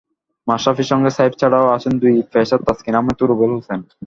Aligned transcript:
মাশরাফির 0.47 0.89
সঙ্গে 0.91 1.11
সাইফ 1.17 1.33
ছাড়াও 1.41 1.73
আছেন 1.75 1.93
দুই 2.01 2.13
পেসার 2.31 2.59
তাসকিন 2.67 2.95
আহমেদ 2.97 3.17
ও 3.21 3.25
রুবেল 3.25 3.51
হোসেন। 3.55 3.79